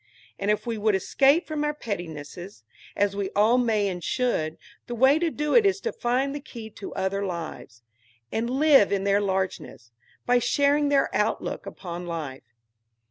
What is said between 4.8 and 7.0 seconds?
the way to do it is to find the key to